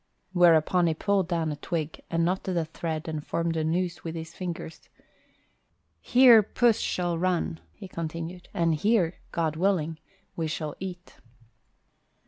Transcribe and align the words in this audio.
Whereupon 0.33 0.87
he 0.87 0.95
pulled 0.95 1.27
down 1.27 1.51
a 1.51 1.55
twig 1.57 2.01
and 2.09 2.25
knotted 2.25 2.55
the 2.55 2.65
thread 2.65 3.07
and 3.07 3.23
formed 3.23 3.55
a 3.55 3.63
noose 3.63 4.03
with 4.03 4.15
his 4.15 4.33
fingers. 4.33 4.89
"Here 5.99 6.41
puss 6.41 6.79
shall 6.79 7.19
run," 7.19 7.59
he 7.71 7.87
continued, 7.87 8.49
"and 8.51 8.73
here, 8.73 9.19
God 9.31 9.55
willing, 9.57 9.99
we 10.35 10.47
shall 10.47 10.73
eat." 10.79 11.17